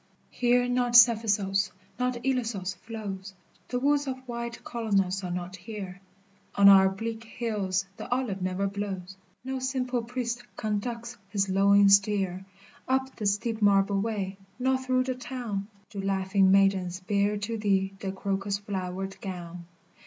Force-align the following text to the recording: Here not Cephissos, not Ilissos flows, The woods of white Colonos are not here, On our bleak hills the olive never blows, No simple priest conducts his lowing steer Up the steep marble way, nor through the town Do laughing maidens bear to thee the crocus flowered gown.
Here 0.31 0.67
not 0.67 0.93
Cephissos, 0.95 1.71
not 1.99 2.15
Ilissos 2.23 2.73
flows, 2.75 3.35
The 3.67 3.77
woods 3.79 4.07
of 4.07 4.17
white 4.27 4.63
Colonos 4.63 5.23
are 5.23 5.29
not 5.29 5.55
here, 5.55 6.01
On 6.55 6.67
our 6.67 6.89
bleak 6.89 7.23
hills 7.23 7.85
the 7.97 8.11
olive 8.11 8.41
never 8.41 8.65
blows, 8.65 9.15
No 9.43 9.59
simple 9.59 10.01
priest 10.01 10.41
conducts 10.57 11.17
his 11.29 11.49
lowing 11.49 11.87
steer 11.89 12.43
Up 12.87 13.15
the 13.15 13.27
steep 13.27 13.61
marble 13.61 14.01
way, 14.01 14.39
nor 14.57 14.75
through 14.79 15.03
the 15.03 15.13
town 15.13 15.67
Do 15.91 16.01
laughing 16.01 16.49
maidens 16.49 16.99
bear 17.01 17.37
to 17.37 17.59
thee 17.59 17.93
the 17.99 18.11
crocus 18.11 18.57
flowered 18.57 19.21
gown. 19.21 19.67